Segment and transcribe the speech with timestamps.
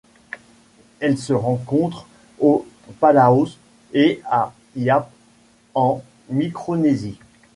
[0.99, 2.07] Elle se rencontre
[2.39, 2.65] aux
[2.99, 3.49] Palaos
[3.93, 5.11] et à Yap
[5.75, 7.19] en Micronésie.